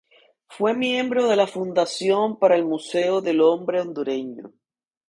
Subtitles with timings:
[0.47, 4.51] Fue miembro de la Fundación para el Museo del Hombre Hondureño.